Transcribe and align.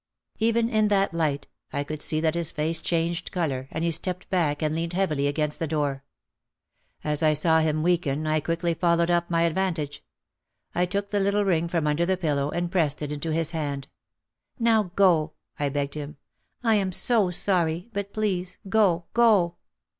Even 0.39 0.67
in 0.67 0.87
that 0.87 1.13
light 1.13 1.45
I 1.71 1.83
could 1.83 2.01
see 2.01 2.19
that 2.21 2.33
his 2.33 2.49
face 2.49 2.81
changed 2.81 3.31
colour 3.31 3.67
and 3.69 3.83
he 3.83 3.91
stepped 3.91 4.27
back 4.31 4.63
and 4.63 4.73
leaned 4.73 4.93
heavily 4.93 5.27
against 5.27 5.59
the 5.59 5.67
door. 5.67 6.03
As 7.03 7.21
I 7.21 7.33
saw 7.33 7.59
him 7.59 7.83
weaken 7.83 8.25
I 8.25 8.39
quickly 8.39 8.73
followed 8.73 9.11
up 9.11 9.29
my 9.29 9.43
advantage. 9.43 10.03
I 10.73 10.87
took 10.87 11.11
the 11.11 11.19
little 11.19 11.45
ring 11.45 11.67
from 11.67 11.85
under 11.85 12.07
the 12.07 12.17
pillow 12.17 12.49
and 12.49 12.71
pressed 12.71 13.03
it 13.03 13.11
into 13.11 13.31
his 13.31 13.51
hand. 13.51 13.89
"Now 14.57 14.91
go," 14.95 15.33
I 15.59 15.69
begged 15.69 15.93
him. 15.93 16.17
"I 16.63 16.77
am 16.77 16.91
so 16.91 17.29
sorry, 17.29 17.87
but 17.93 18.11
please 18.11 18.57
go, 18.67 19.05
go!" 19.13 19.57